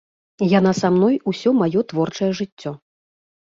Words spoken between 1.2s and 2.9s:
усё маё творчае жыццё.